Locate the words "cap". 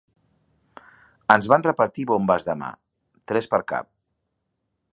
3.73-3.93